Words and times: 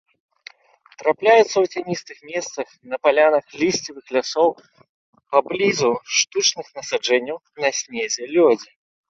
Трапляюцца 1.01 1.57
ў 1.63 1.75
цяністых 1.75 2.17
месцах, 2.29 2.67
на 2.93 2.97
палянах 3.03 3.45
лісцевых 3.61 4.05
лясоў, 4.17 4.49
паблізу 5.37 5.91
штучных 6.23 6.67
насаджэнняў, 6.81 7.37
на 7.67 7.73
снезе, 7.83 8.23
лёдзе. 8.35 8.71